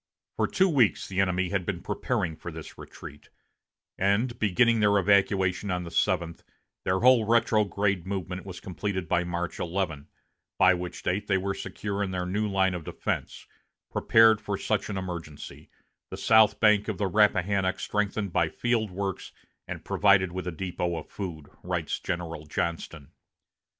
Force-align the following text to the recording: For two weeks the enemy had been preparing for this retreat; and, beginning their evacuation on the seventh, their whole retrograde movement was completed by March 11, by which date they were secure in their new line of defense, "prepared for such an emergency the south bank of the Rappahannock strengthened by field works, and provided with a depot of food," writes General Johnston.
For 0.35 0.47
two 0.47 0.67
weeks 0.67 1.07
the 1.07 1.19
enemy 1.21 1.49
had 1.49 1.63
been 1.63 1.83
preparing 1.83 2.35
for 2.35 2.51
this 2.51 2.75
retreat; 2.75 3.29
and, 3.99 4.39
beginning 4.39 4.79
their 4.79 4.97
evacuation 4.97 5.69
on 5.69 5.83
the 5.83 5.91
seventh, 5.91 6.43
their 6.85 7.01
whole 7.01 7.23
retrograde 7.23 8.07
movement 8.07 8.43
was 8.43 8.59
completed 8.59 9.07
by 9.07 9.23
March 9.23 9.59
11, 9.59 10.07
by 10.57 10.73
which 10.73 11.03
date 11.03 11.27
they 11.27 11.37
were 11.37 11.53
secure 11.53 12.01
in 12.01 12.09
their 12.09 12.25
new 12.25 12.47
line 12.49 12.73
of 12.73 12.83
defense, 12.83 13.45
"prepared 13.91 14.41
for 14.41 14.57
such 14.57 14.89
an 14.89 14.97
emergency 14.97 15.69
the 16.09 16.17
south 16.17 16.59
bank 16.59 16.87
of 16.87 16.97
the 16.97 17.05
Rappahannock 17.05 17.79
strengthened 17.79 18.33
by 18.33 18.49
field 18.49 18.89
works, 18.89 19.31
and 19.67 19.85
provided 19.85 20.31
with 20.31 20.47
a 20.47 20.51
depot 20.51 20.97
of 20.97 21.09
food," 21.09 21.45
writes 21.61 21.99
General 21.99 22.47
Johnston. 22.47 23.11